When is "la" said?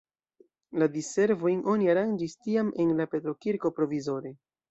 0.83-0.87, 3.01-3.07